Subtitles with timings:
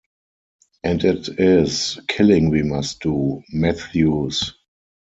[0.83, 4.55] And it is killing we must do, Matthews.